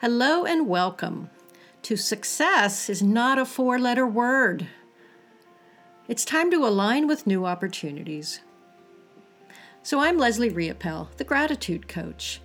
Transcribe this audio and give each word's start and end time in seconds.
Hello 0.00 0.44
and 0.44 0.68
welcome 0.68 1.28
to 1.82 1.96
Success 1.96 2.88
is 2.88 3.02
Not 3.02 3.36
a 3.36 3.44
Four 3.44 3.80
Letter 3.80 4.06
Word. 4.06 4.68
It's 6.06 6.24
time 6.24 6.52
to 6.52 6.64
align 6.64 7.08
with 7.08 7.26
new 7.26 7.44
opportunities. 7.44 8.38
So, 9.82 9.98
I'm 9.98 10.16
Leslie 10.16 10.52
Riopel, 10.52 11.08
the 11.16 11.24
Gratitude 11.24 11.88
Coach, 11.88 12.40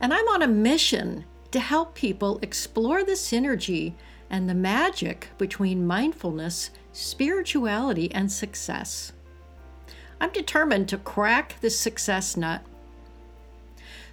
and 0.00 0.14
I'm 0.14 0.26
on 0.28 0.40
a 0.40 0.48
mission 0.48 1.26
to 1.50 1.60
help 1.60 1.94
people 1.94 2.38
explore 2.40 3.04
the 3.04 3.12
synergy 3.12 3.92
and 4.30 4.48
the 4.48 4.54
magic 4.54 5.28
between 5.36 5.86
mindfulness, 5.86 6.70
spirituality, 6.94 8.10
and 8.12 8.32
success. 8.32 9.12
I'm 10.22 10.30
determined 10.32 10.88
to 10.88 10.96
crack 10.96 11.60
the 11.60 11.68
success 11.68 12.34
nut. 12.34 12.62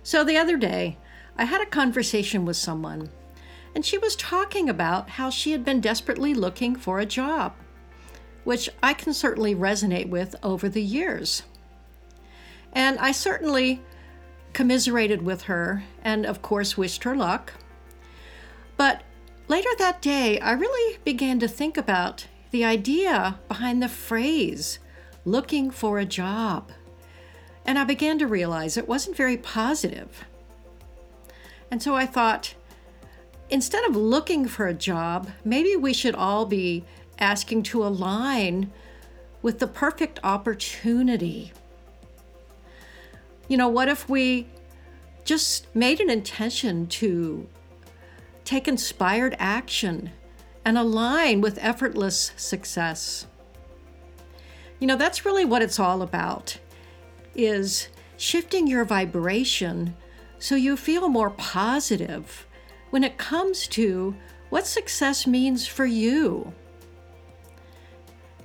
So, 0.03 0.25
the 0.25 0.35
other 0.35 0.57
day, 0.57 0.97
I 1.37 1.45
had 1.45 1.61
a 1.61 1.65
conversation 1.65 2.45
with 2.45 2.57
someone, 2.57 3.09
and 3.73 3.85
she 3.85 3.97
was 3.97 4.15
talking 4.15 4.69
about 4.69 5.09
how 5.11 5.29
she 5.29 5.51
had 5.51 5.65
been 5.65 5.81
desperately 5.81 6.33
looking 6.33 6.75
for 6.75 6.99
a 6.99 7.05
job, 7.05 7.53
which 8.45 8.69
I 8.81 8.93
can 8.93 9.13
certainly 9.13 9.53
resonate 9.53 10.09
with 10.09 10.35
over 10.41 10.69
the 10.69 10.81
years. 10.81 11.43
And 12.71 12.97
I 12.99 13.11
certainly 13.11 13.81
commiserated 14.53 15.21
with 15.21 15.43
her 15.43 15.83
and, 16.03 16.25
of 16.25 16.41
course, 16.41 16.77
wished 16.77 17.03
her 17.03 17.15
luck. 17.15 17.53
But 18.77 19.03
later 19.47 19.69
that 19.77 20.01
day, 20.01 20.39
I 20.39 20.53
really 20.53 20.97
began 21.03 21.39
to 21.39 21.47
think 21.47 21.77
about 21.77 22.27
the 22.51 22.63
idea 22.63 23.39
behind 23.49 23.83
the 23.83 23.89
phrase 23.89 24.79
looking 25.25 25.71
for 25.71 25.99
a 25.99 26.05
job. 26.05 26.71
And 27.65 27.77
I 27.77 27.83
began 27.83 28.19
to 28.19 28.27
realize 28.27 28.77
it 28.77 28.87
wasn't 28.87 29.17
very 29.17 29.37
positive. 29.37 30.23
And 31.75 31.83
so 31.83 31.93
I 31.93 32.05
thought, 32.05 32.53
instead 33.49 33.83
of 33.83 33.97
looking 33.97 34.47
for 34.47 34.65
a 34.65 34.73
job, 34.73 35.29
maybe 35.43 35.75
we 35.75 35.91
should 35.91 36.15
all 36.15 36.45
be 36.45 36.85
asking 37.19 37.63
to 37.63 37.85
align 37.85 38.71
with 39.41 39.59
the 39.59 39.67
perfect 39.67 40.21
opportunity. 40.23 41.51
You 43.49 43.57
know, 43.57 43.67
what 43.67 43.89
if 43.89 44.07
we 44.07 44.47
just 45.25 45.67
made 45.75 45.99
an 45.99 46.09
intention 46.09 46.87
to 46.87 47.45
take 48.45 48.69
inspired 48.69 49.35
action 49.37 50.11
and 50.63 50.77
align 50.77 51.41
with 51.41 51.57
effortless 51.61 52.31
success? 52.37 53.27
You 54.79 54.87
know, 54.87 54.95
that's 54.95 55.25
really 55.25 55.43
what 55.43 55.61
it's 55.61 55.77
all 55.77 56.01
about 56.01 56.57
is 57.35 57.89
shifting 58.15 58.65
your 58.65 58.85
vibration 58.85 59.93
so 60.45 60.53
you 60.53 60.77
feel 60.77 61.09
more 61.09 61.31
positive 61.31 62.45
when 62.91 63.03
it 63.03 63.17
comes 63.17 63.67
to 63.67 64.15
what 64.51 64.67
success 64.67 65.25
means 65.25 65.65
for 65.65 65.87
you. 65.87 66.53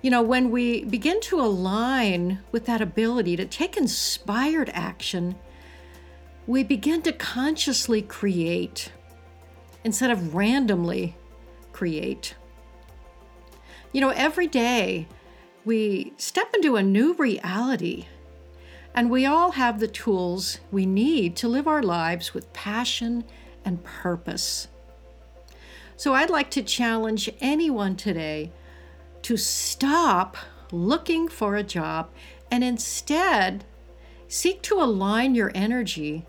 You 0.01 0.11
know, 0.11 0.23
when 0.23 0.51
we 0.51 0.85
begin 0.85 1.21
to 1.21 1.39
align 1.39 2.39
with 2.53 2.65
that 2.65 2.81
ability 2.81 3.37
to 3.37 3.45
take 3.45 3.77
inspired 3.77 4.71
action, 4.73 5.37
we 6.47 6.65
begin 6.65 7.03
to 7.03 7.13
consciously 7.13 8.01
create 8.01 8.91
instead 9.85 10.11
of 10.11 10.35
randomly 10.35 11.19
create. 11.71 12.35
You 13.93 14.01
know, 14.01 14.09
every 14.09 14.47
day 14.47 15.07
we 15.67 16.15
step 16.17 16.55
into 16.55 16.77
a 16.77 16.83
new 16.83 17.13
reality 17.13 18.07
and 18.95 19.11
we 19.11 19.27
all 19.27 19.53
have 19.53 19.79
the 19.79 19.89
tools 19.89 20.61
we 20.71 20.87
need 20.87 21.37
to 21.37 21.49
live 21.49 21.67
our 21.67 21.83
lives 21.83 22.35
with 22.35 22.53
passion 22.53 23.25
and 23.65 23.85
purpose. 23.85 24.69
So 25.97 26.15
I'd 26.15 26.31
like 26.31 26.51
to 26.53 26.63
challenge 26.63 27.31
anyone 27.41 27.95
today 27.95 28.53
to 29.23 29.37
stop 29.37 30.37
looking 30.73 31.29
for 31.29 31.57
a 31.57 31.63
job 31.63 32.11
and 32.51 32.65
instead 32.65 33.65
seek 34.29 34.63
to 34.63 34.81
align 34.81 35.35
your 35.35 35.53
energy 35.55 36.25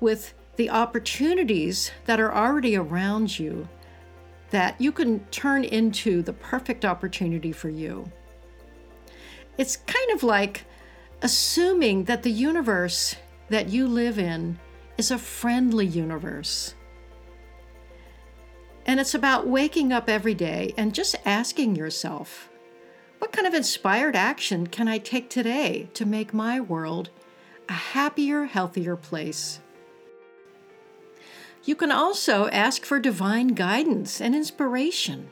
with 0.00 0.34
the 0.56 0.70
opportunities 0.70 1.90
that 2.04 2.20
are 2.20 2.34
already 2.34 2.76
around 2.76 3.38
you 3.38 3.68
that 4.50 4.80
you 4.80 4.92
can 4.92 5.20
turn 5.26 5.64
into 5.64 6.22
the 6.22 6.32
perfect 6.32 6.84
opportunity 6.84 7.52
for 7.52 7.68
you. 7.68 8.10
It's 9.58 9.76
kind 9.76 10.10
of 10.12 10.22
like 10.22 10.64
assuming 11.22 12.04
that 12.04 12.22
the 12.22 12.30
universe 12.30 13.16
that 13.48 13.68
you 13.68 13.86
live 13.86 14.18
in 14.18 14.58
is 14.98 15.10
a 15.10 15.18
friendly 15.18 15.86
universe. 15.86 16.74
And 18.84 19.00
it's 19.00 19.14
about 19.14 19.46
waking 19.46 19.92
up 19.92 20.08
every 20.08 20.34
day 20.34 20.72
and 20.76 20.94
just 20.94 21.16
asking 21.24 21.76
yourself, 21.76 22.48
what 23.18 23.32
kind 23.32 23.46
of 23.46 23.54
inspired 23.54 24.14
action 24.14 24.66
can 24.66 24.88
I 24.88 24.98
take 24.98 25.28
today 25.28 25.88
to 25.94 26.06
make 26.06 26.32
my 26.32 26.60
world 26.60 27.10
a 27.68 27.72
happier, 27.72 28.44
healthier 28.44 28.94
place? 28.94 29.60
You 31.64 31.74
can 31.74 31.90
also 31.90 32.46
ask 32.48 32.84
for 32.84 33.00
divine 33.00 33.48
guidance 33.48 34.20
and 34.20 34.36
inspiration. 34.36 35.30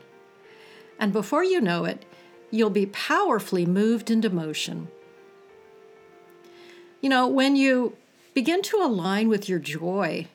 And 0.99 1.13
before 1.13 1.45
you 1.45 1.61
know 1.61 1.85
it, 1.85 2.05
you'll 2.51 2.69
be 2.69 2.87
powerfully 2.87 3.65
moved 3.65 4.11
into 4.11 4.29
motion. 4.29 4.89
You 7.05 7.09
know, 7.09 7.27
when 7.27 7.55
you 7.55 7.95
begin 8.33 8.63
to 8.63 8.77
align 8.77 9.29
with 9.29 9.47
your 9.47 9.59
joy, 9.59 10.25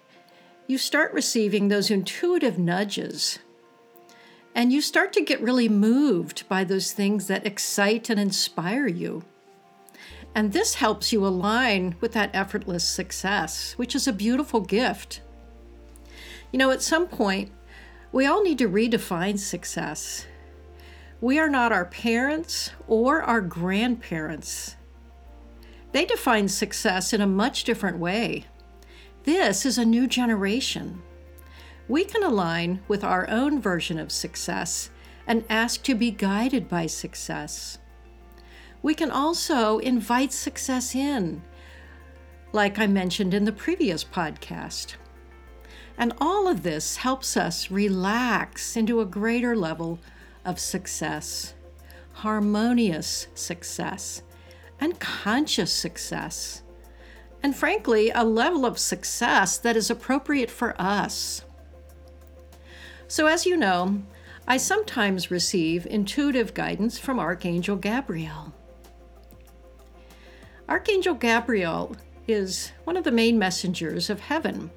you 0.68 0.78
start 0.78 1.12
receiving 1.12 1.66
those 1.66 1.90
intuitive 1.90 2.60
nudges. 2.60 3.40
And 4.54 4.72
you 4.72 4.80
start 4.80 5.12
to 5.14 5.24
get 5.24 5.40
really 5.40 5.68
moved 5.68 6.48
by 6.48 6.62
those 6.62 6.92
things 6.92 7.26
that 7.26 7.44
excite 7.44 8.08
and 8.08 8.20
inspire 8.20 8.86
you. 8.86 9.24
And 10.32 10.52
this 10.52 10.74
helps 10.74 11.12
you 11.12 11.26
align 11.26 11.96
with 12.00 12.12
that 12.12 12.30
effortless 12.32 12.88
success, 12.88 13.72
which 13.72 13.96
is 13.96 14.06
a 14.06 14.12
beautiful 14.12 14.60
gift. 14.60 15.22
You 16.52 16.60
know, 16.60 16.70
at 16.70 16.82
some 16.82 17.08
point, 17.08 17.50
we 18.12 18.26
all 18.26 18.44
need 18.44 18.58
to 18.58 18.68
redefine 18.68 19.40
success. 19.40 20.24
We 21.20 21.36
are 21.40 21.50
not 21.50 21.72
our 21.72 21.86
parents 21.86 22.70
or 22.86 23.22
our 23.22 23.40
grandparents. 23.40 24.76
They 25.92 26.04
define 26.04 26.48
success 26.48 27.12
in 27.12 27.20
a 27.20 27.26
much 27.26 27.64
different 27.64 27.98
way. 27.98 28.46
This 29.24 29.66
is 29.66 29.76
a 29.76 29.84
new 29.84 30.06
generation. 30.06 31.02
We 31.88 32.04
can 32.04 32.22
align 32.22 32.80
with 32.86 33.02
our 33.02 33.28
own 33.28 33.60
version 33.60 33.98
of 33.98 34.12
success 34.12 34.90
and 35.26 35.44
ask 35.50 35.82
to 35.82 35.94
be 35.94 36.10
guided 36.10 36.68
by 36.68 36.86
success. 36.86 37.78
We 38.82 38.94
can 38.94 39.10
also 39.10 39.78
invite 39.78 40.32
success 40.32 40.94
in, 40.94 41.42
like 42.52 42.78
I 42.78 42.86
mentioned 42.86 43.34
in 43.34 43.44
the 43.44 43.52
previous 43.52 44.04
podcast. 44.04 44.94
And 45.98 46.14
all 46.20 46.48
of 46.48 46.62
this 46.62 46.96
helps 46.96 47.36
us 47.36 47.70
relax 47.70 48.76
into 48.76 49.00
a 49.00 49.04
greater 49.06 49.54
level 49.54 49.98
of 50.44 50.58
success, 50.58 51.54
harmonious 52.12 53.26
success 53.34 54.22
and 54.80 54.98
conscious 54.98 55.72
success. 55.72 56.62
And 57.42 57.54
frankly, 57.54 58.10
a 58.10 58.24
level 58.24 58.66
of 58.66 58.78
success 58.78 59.58
that 59.58 59.76
is 59.76 59.90
appropriate 59.90 60.50
for 60.50 60.74
us. 60.80 61.42
So, 63.08 63.26
as 63.26 63.46
you 63.46 63.56
know, 63.56 64.02
I 64.46 64.56
sometimes 64.56 65.30
receive 65.30 65.86
intuitive 65.86 66.54
guidance 66.54 66.98
from 66.98 67.18
Archangel 67.18 67.76
Gabriel. 67.76 68.52
Archangel 70.68 71.14
Gabriel 71.14 71.96
is 72.28 72.72
one 72.84 72.96
of 72.96 73.04
the 73.04 73.10
main 73.10 73.38
messengers 73.38 74.10
of 74.10 74.20
heaven, 74.20 74.70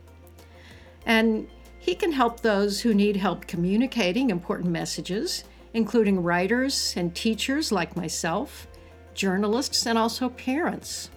and 1.05 1.47
he 1.79 1.95
can 1.95 2.11
help 2.11 2.39
those 2.39 2.81
who 2.81 2.93
need 2.93 3.17
help 3.17 3.45
communicating 3.45 4.29
important 4.29 4.71
messages, 4.71 5.43
including 5.73 6.23
writers 6.23 6.93
and 6.95 7.13
teachers 7.13 7.71
like 7.71 7.95
myself, 7.95 8.67
journalists, 9.15 9.85
and 9.85 9.97
also 9.97 10.29
parents. 10.29 11.09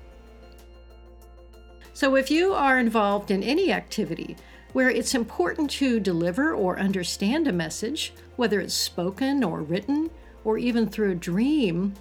So, 1.93 2.17
if 2.17 2.31
you 2.31 2.53
are 2.53 2.79
involved 2.79 3.31
in 3.31 3.43
any 3.43 3.73
activity 3.73 4.37
where 4.75 4.91
it's 4.91 5.15
important 5.15 5.71
to 5.71 5.99
deliver 5.99 6.55
or 6.55 6.79
understand 6.79 7.49
a 7.49 7.53
message, 7.53 8.13
whether 8.37 8.61
it's 8.61 8.75
spoken 8.75 9.43
or 9.43 9.63
written, 9.63 10.11
or 10.45 10.59
even 10.59 10.87
through 10.87 11.13
a 11.13 11.15
dream, 11.15 11.95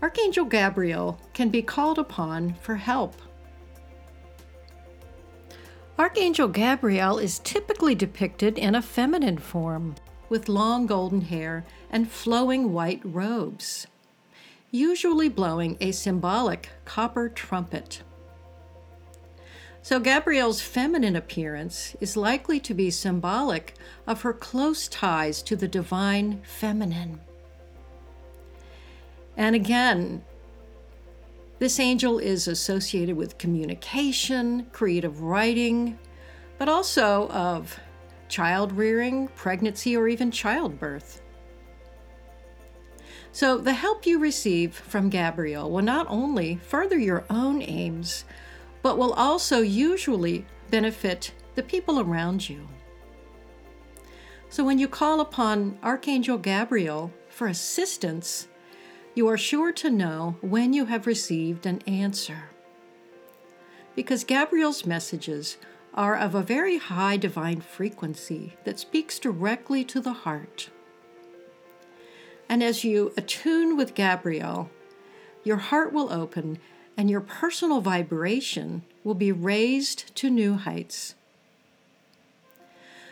Archangel 0.00 0.44
Gabriel 0.44 1.18
can 1.32 1.48
be 1.48 1.62
called 1.62 1.98
upon 1.98 2.54
for 2.54 2.76
help. 2.76 3.20
Archangel 5.98 6.48
Gabriel 6.48 7.18
is 7.18 7.40
typically 7.40 7.94
depicted 7.94 8.58
in 8.58 8.74
a 8.76 8.82
feminine 8.82 9.38
form, 9.38 9.94
with 10.28 10.48
long 10.48 10.86
golden 10.86 11.20
hair 11.20 11.64
and 11.90 12.10
flowing 12.10 12.72
white 12.72 13.00
robes 13.04 13.86
usually 14.74 15.28
blowing 15.28 15.76
a 15.80 15.92
symbolic 15.92 16.68
copper 16.84 17.28
trumpet. 17.28 18.02
So, 19.82 20.00
Gabrielle's 20.00 20.60
feminine 20.60 21.14
appearance 21.14 21.94
is 22.00 22.16
likely 22.16 22.58
to 22.60 22.74
be 22.74 22.90
symbolic 22.90 23.74
of 24.06 24.22
her 24.22 24.32
close 24.32 24.88
ties 24.88 25.42
to 25.42 25.54
the 25.54 25.68
divine 25.68 26.42
feminine. 26.42 27.20
And 29.36 29.54
again, 29.54 30.24
this 31.60 31.78
angel 31.78 32.18
is 32.18 32.48
associated 32.48 33.16
with 33.16 33.38
communication, 33.38 34.66
creative 34.72 35.22
writing, 35.22 35.98
but 36.58 36.68
also 36.68 37.28
of 37.28 37.78
child 38.28 38.72
rearing, 38.72 39.28
pregnancy, 39.36 39.96
or 39.96 40.08
even 40.08 40.32
childbirth. 40.32 41.20
So, 43.34 43.58
the 43.58 43.72
help 43.72 44.06
you 44.06 44.20
receive 44.20 44.76
from 44.76 45.08
Gabrielle 45.08 45.68
will 45.68 45.82
not 45.82 46.06
only 46.08 46.60
further 46.62 46.96
your 46.96 47.24
own 47.28 47.62
aims, 47.62 48.24
but 48.80 48.96
will 48.96 49.12
also 49.14 49.60
usually 49.60 50.46
benefit 50.70 51.32
the 51.56 51.62
people 51.64 51.98
around 51.98 52.48
you. 52.48 52.68
So, 54.50 54.62
when 54.62 54.78
you 54.78 54.86
call 54.86 55.20
upon 55.20 55.80
Archangel 55.82 56.38
Gabriel 56.38 57.12
for 57.28 57.48
assistance, 57.48 58.46
you 59.16 59.26
are 59.26 59.36
sure 59.36 59.72
to 59.72 59.90
know 59.90 60.36
when 60.40 60.72
you 60.72 60.84
have 60.84 61.04
received 61.04 61.66
an 61.66 61.82
answer. 61.88 62.50
Because 63.96 64.22
Gabriel's 64.22 64.86
messages 64.86 65.56
are 65.92 66.16
of 66.16 66.36
a 66.36 66.42
very 66.44 66.78
high 66.78 67.16
divine 67.16 67.62
frequency 67.62 68.54
that 68.62 68.78
speaks 68.78 69.18
directly 69.18 69.82
to 69.86 70.00
the 70.00 70.12
heart. 70.12 70.70
And 72.48 72.62
as 72.62 72.84
you 72.84 73.12
attune 73.16 73.76
with 73.76 73.94
Gabriel, 73.94 74.70
your 75.42 75.56
heart 75.56 75.92
will 75.92 76.12
open 76.12 76.58
and 76.96 77.10
your 77.10 77.20
personal 77.20 77.80
vibration 77.80 78.82
will 79.02 79.14
be 79.14 79.32
raised 79.32 80.14
to 80.16 80.30
new 80.30 80.54
heights. 80.54 81.14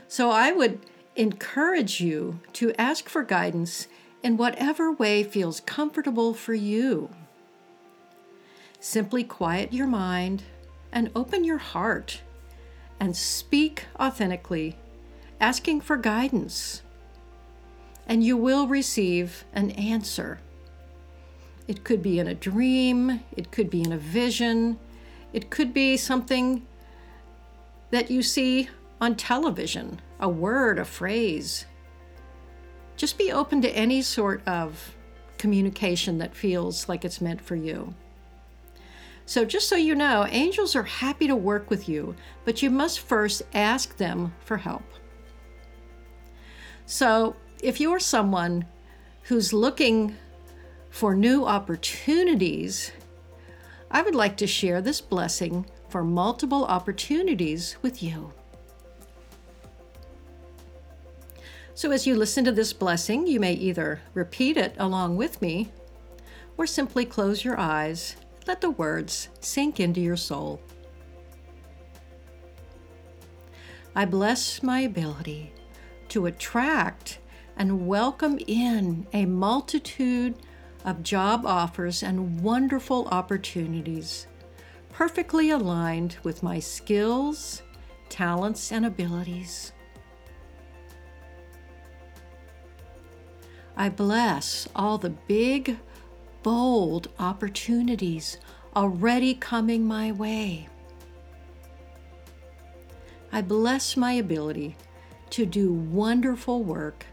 So 0.08 0.30
I 0.30 0.52
would 0.52 0.80
encourage 1.16 2.00
you 2.00 2.40
to 2.54 2.74
ask 2.80 3.08
for 3.08 3.22
guidance 3.22 3.88
in 4.22 4.36
whatever 4.36 4.92
way 4.92 5.22
feels 5.24 5.60
comfortable 5.60 6.32
for 6.34 6.54
you. 6.54 7.10
Simply 8.78 9.24
quiet 9.24 9.72
your 9.72 9.86
mind 9.86 10.42
and 10.92 11.10
open 11.14 11.44
your 11.44 11.58
heart 11.58 12.20
and 13.00 13.16
speak 13.16 13.86
authentically, 13.98 14.76
asking 15.40 15.80
for 15.80 15.96
guidance 15.96 16.82
and 18.06 18.22
you 18.24 18.36
will 18.36 18.66
receive 18.66 19.44
an 19.52 19.70
answer. 19.72 20.40
It 21.68 21.84
could 21.84 22.02
be 22.02 22.18
in 22.18 22.26
a 22.26 22.34
dream, 22.34 23.22
it 23.36 23.50
could 23.50 23.70
be 23.70 23.82
in 23.82 23.92
a 23.92 23.98
vision, 23.98 24.78
it 25.32 25.50
could 25.50 25.72
be 25.72 25.96
something 25.96 26.66
that 27.90 28.10
you 28.10 28.22
see 28.22 28.68
on 29.00 29.16
television, 29.16 30.00
a 30.20 30.28
word, 30.28 30.78
a 30.78 30.84
phrase. 30.84 31.66
Just 32.96 33.18
be 33.18 33.32
open 33.32 33.62
to 33.62 33.70
any 33.70 34.02
sort 34.02 34.46
of 34.46 34.94
communication 35.38 36.18
that 36.18 36.36
feels 36.36 36.88
like 36.88 37.04
it's 37.04 37.20
meant 37.20 37.40
for 37.40 37.56
you. 37.56 37.94
So, 39.24 39.44
just 39.44 39.68
so 39.68 39.76
you 39.76 39.94
know, 39.94 40.26
angels 40.28 40.74
are 40.74 40.82
happy 40.82 41.26
to 41.26 41.36
work 41.36 41.70
with 41.70 41.88
you, 41.88 42.14
but 42.44 42.62
you 42.62 42.70
must 42.70 43.00
first 43.00 43.42
ask 43.54 43.96
them 43.96 44.34
for 44.44 44.56
help. 44.56 44.84
So, 46.86 47.36
if 47.62 47.80
you're 47.80 48.00
someone 48.00 48.66
who's 49.22 49.52
looking 49.52 50.16
for 50.90 51.14
new 51.14 51.46
opportunities, 51.46 52.90
I 53.90 54.02
would 54.02 54.16
like 54.16 54.36
to 54.38 54.46
share 54.46 54.82
this 54.82 55.00
blessing 55.00 55.64
for 55.88 56.02
multiple 56.02 56.64
opportunities 56.64 57.76
with 57.80 58.02
you. 58.02 58.32
So, 61.74 61.90
as 61.90 62.06
you 62.06 62.16
listen 62.16 62.44
to 62.44 62.52
this 62.52 62.72
blessing, 62.72 63.26
you 63.26 63.40
may 63.40 63.54
either 63.54 64.02
repeat 64.12 64.56
it 64.56 64.74
along 64.78 65.16
with 65.16 65.40
me 65.40 65.72
or 66.56 66.66
simply 66.66 67.04
close 67.04 67.44
your 67.44 67.58
eyes. 67.58 68.16
Let 68.46 68.60
the 68.60 68.70
words 68.70 69.28
sink 69.40 69.80
into 69.80 70.00
your 70.00 70.16
soul. 70.16 70.60
I 73.94 74.04
bless 74.04 74.62
my 74.62 74.80
ability 74.80 75.52
to 76.08 76.26
attract 76.26 77.18
and 77.56 77.86
welcome 77.86 78.38
in 78.46 79.06
a 79.12 79.26
multitude 79.26 80.34
of 80.84 81.02
job 81.02 81.46
offers 81.46 82.02
and 82.02 82.40
wonderful 82.40 83.06
opportunities, 83.08 84.26
perfectly 84.90 85.50
aligned 85.50 86.16
with 86.22 86.42
my 86.42 86.58
skills, 86.58 87.62
talents, 88.08 88.72
and 88.72 88.86
abilities. 88.86 89.72
I 93.76 93.88
bless 93.88 94.68
all 94.74 94.98
the 94.98 95.10
big, 95.10 95.78
bold 96.42 97.08
opportunities 97.18 98.38
already 98.74 99.34
coming 99.34 99.86
my 99.86 100.12
way. 100.12 100.68
I 103.30 103.40
bless 103.40 103.96
my 103.96 104.12
ability 104.12 104.76
to 105.30 105.46
do 105.46 105.72
wonderful 105.72 106.62
work 106.62 107.06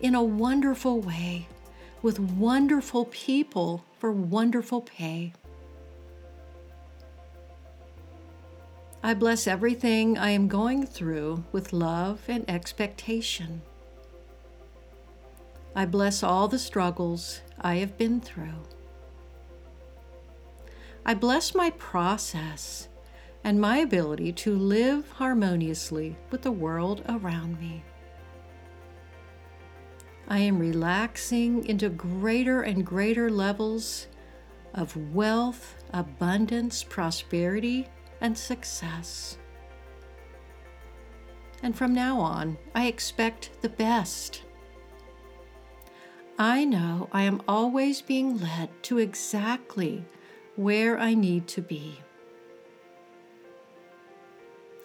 in 0.00 0.14
a 0.14 0.22
wonderful 0.22 1.00
way 1.00 1.48
with 2.02 2.20
wonderful 2.20 3.06
people 3.06 3.84
for 3.98 4.12
wonderful 4.12 4.82
pay. 4.82 5.32
I 9.02 9.14
bless 9.14 9.46
everything 9.46 10.18
I 10.18 10.30
am 10.30 10.48
going 10.48 10.84
through 10.84 11.44
with 11.52 11.72
love 11.72 12.20
and 12.28 12.48
expectation. 12.50 13.62
I 15.74 15.86
bless 15.86 16.22
all 16.22 16.48
the 16.48 16.58
struggles 16.58 17.40
I 17.60 17.76
have 17.76 17.96
been 17.96 18.20
through. 18.20 18.64
I 21.04 21.14
bless 21.14 21.54
my 21.54 21.70
process 21.70 22.88
and 23.44 23.60
my 23.60 23.78
ability 23.78 24.32
to 24.32 24.56
live 24.56 25.08
harmoniously 25.12 26.16
with 26.30 26.42
the 26.42 26.50
world 26.50 27.04
around 27.08 27.60
me. 27.60 27.84
I 30.28 30.38
am 30.40 30.58
relaxing 30.58 31.64
into 31.66 31.88
greater 31.88 32.62
and 32.62 32.84
greater 32.84 33.30
levels 33.30 34.08
of 34.74 34.96
wealth, 35.14 35.76
abundance, 35.92 36.82
prosperity, 36.82 37.88
and 38.20 38.36
success. 38.36 39.38
And 41.62 41.76
from 41.76 41.94
now 41.94 42.18
on, 42.18 42.58
I 42.74 42.86
expect 42.86 43.62
the 43.62 43.68
best. 43.68 44.42
I 46.38 46.64
know 46.64 47.08
I 47.12 47.22
am 47.22 47.40
always 47.48 48.02
being 48.02 48.38
led 48.38 48.68
to 48.84 48.98
exactly 48.98 50.04
where 50.56 50.98
I 50.98 51.14
need 51.14 51.46
to 51.48 51.62
be. 51.62 52.00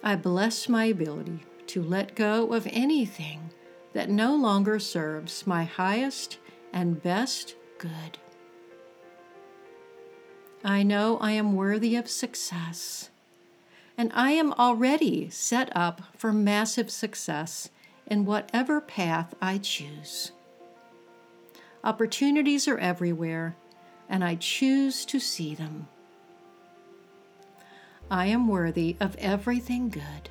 I 0.02 0.16
bless 0.16 0.68
my 0.68 0.86
ability 0.86 1.40
to 1.68 1.82
let 1.82 2.14
go 2.14 2.52
of 2.52 2.66
anything 2.70 3.50
that 3.92 4.10
no 4.10 4.34
longer 4.34 4.78
serves 4.78 5.46
my 5.46 5.64
highest 5.64 6.38
and 6.72 7.02
best 7.02 7.54
good. 7.78 8.18
I 10.64 10.82
know 10.82 11.18
I 11.18 11.32
am 11.32 11.56
worthy 11.56 11.96
of 11.96 12.08
success, 12.08 13.10
and 13.98 14.10
I 14.14 14.30
am 14.32 14.52
already 14.52 15.28
set 15.28 15.74
up 15.76 16.02
for 16.16 16.32
massive 16.32 16.90
success 16.90 17.70
in 18.06 18.24
whatever 18.24 18.80
path 18.80 19.34
I 19.40 19.58
choose. 19.58 20.32
Opportunities 21.84 22.68
are 22.68 22.78
everywhere, 22.78 23.56
and 24.08 24.22
I 24.22 24.36
choose 24.36 25.04
to 25.06 25.18
see 25.18 25.54
them. 25.54 25.88
I 28.10 28.26
am 28.26 28.46
worthy 28.46 28.96
of 29.00 29.16
everything 29.16 29.88
good. 29.88 30.30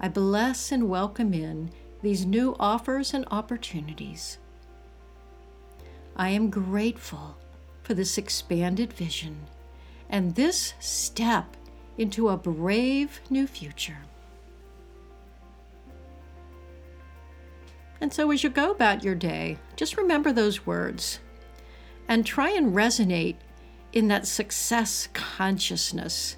I 0.00 0.06
bless 0.08 0.70
and 0.70 0.88
welcome 0.88 1.34
in 1.34 1.70
these 2.02 2.24
new 2.24 2.54
offers 2.60 3.12
and 3.12 3.24
opportunities. 3.32 4.38
I 6.14 6.28
am 6.30 6.50
grateful 6.50 7.36
for 7.82 7.94
this 7.94 8.16
expanded 8.16 8.92
vision 8.92 9.46
and 10.08 10.36
this 10.36 10.74
step 10.78 11.56
into 11.96 12.28
a 12.28 12.36
brave 12.36 13.20
new 13.28 13.48
future. 13.48 13.98
And 18.00 18.12
so, 18.12 18.30
as 18.30 18.44
you 18.44 18.50
go 18.50 18.70
about 18.70 19.02
your 19.02 19.16
day, 19.16 19.58
just 19.74 19.96
remember 19.96 20.32
those 20.32 20.64
words 20.64 21.18
and 22.06 22.24
try 22.24 22.50
and 22.50 22.72
resonate 22.72 23.36
in 23.92 24.06
that 24.08 24.28
success 24.28 25.08
consciousness 25.12 26.36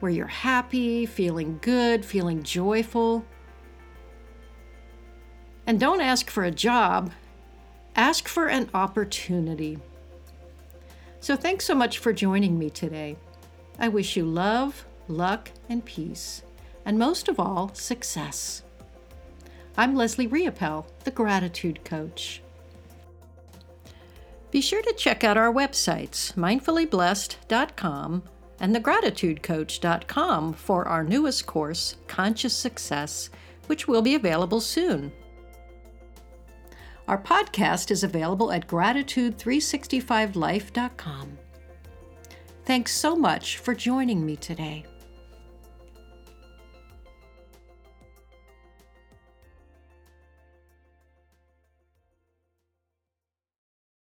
where 0.00 0.12
you're 0.12 0.26
happy, 0.26 1.06
feeling 1.06 1.58
good, 1.60 2.04
feeling 2.04 2.42
joyful. 2.42 3.24
And 5.66 5.78
don't 5.78 6.00
ask 6.00 6.30
for 6.30 6.44
a 6.44 6.50
job, 6.50 7.12
ask 7.96 8.28
for 8.28 8.46
an 8.46 8.70
opportunity. 8.74 9.78
So, 11.20 11.36
thanks 11.36 11.64
so 11.64 11.74
much 11.74 11.98
for 11.98 12.12
joining 12.12 12.58
me 12.58 12.70
today. 12.70 13.16
I 13.78 13.88
wish 13.88 14.16
you 14.16 14.24
love, 14.24 14.86
luck, 15.08 15.50
and 15.68 15.84
peace, 15.84 16.42
and 16.84 16.98
most 16.98 17.28
of 17.28 17.40
all, 17.40 17.74
success. 17.74 18.62
I'm 19.76 19.94
Leslie 19.94 20.28
Riopel, 20.28 20.86
the 21.04 21.10
Gratitude 21.10 21.84
Coach. 21.84 22.40
Be 24.50 24.60
sure 24.60 24.80
to 24.80 24.94
check 24.94 25.24
out 25.24 25.36
our 25.36 25.52
websites, 25.52 26.32
mindfullyblessed.com 26.34 28.22
and 28.60 28.74
thegratitudecoach.com 28.74 30.54
for 30.54 30.88
our 30.88 31.04
newest 31.04 31.46
course, 31.46 31.96
Conscious 32.06 32.54
Success, 32.54 33.28
which 33.66 33.86
will 33.86 34.00
be 34.02 34.14
available 34.14 34.60
soon. 34.60 35.12
Our 37.06 37.22
podcast 37.22 37.90
is 37.90 38.04
available 38.04 38.52
at 38.52 38.68
gratitude365life.com. 38.68 41.38
Thanks 42.64 42.92
so 42.92 43.16
much 43.16 43.56
for 43.56 43.74
joining 43.74 44.26
me 44.26 44.36
today. 44.36 44.84